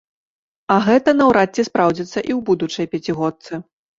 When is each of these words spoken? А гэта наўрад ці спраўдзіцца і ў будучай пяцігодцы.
А 0.75 0.77
гэта 0.85 1.13
наўрад 1.19 1.49
ці 1.59 1.65
спраўдзіцца 1.69 2.13
і 2.13 2.21
ў 2.21 2.39
будучай 2.47 2.91
пяцігодцы. 2.95 3.63